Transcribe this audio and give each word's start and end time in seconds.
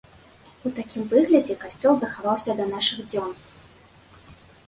У 0.67 0.69
такім 0.77 1.03
выглядзе 1.11 1.57
касцёл 1.65 1.93
захаваўся 2.01 2.51
да 2.61 2.65
нашых 2.73 3.05
дзён. 3.13 3.39